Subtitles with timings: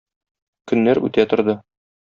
[0.71, 1.59] Көннәр үтә торды.